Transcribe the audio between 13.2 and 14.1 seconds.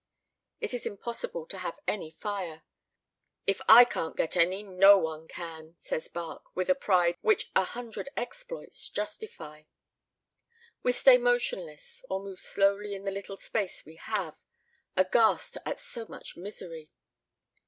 space we